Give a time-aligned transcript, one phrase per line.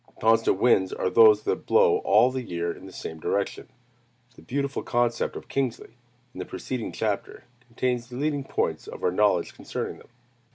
[0.19, 3.69] Constant winds are those that blow all the year in the same direction.
[4.35, 5.91] The beautiful concept of Kingsley,
[6.33, 10.09] in the preceding chapter, contains the leading points of our knowledge concerning them.